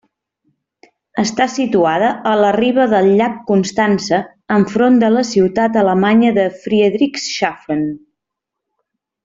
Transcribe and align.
Està 1.23 1.45
situada 1.55 2.07
a 2.29 2.31
la 2.39 2.49
riba 2.55 2.87
del 2.95 3.11
llac 3.19 3.37
Constança 3.51 4.21
enfront 4.57 4.99
de 5.05 5.13
la 5.19 5.23
ciutat 5.35 5.79
alemanya 5.85 6.33
de 6.41 6.47
Friedrichshafen. 6.65 7.89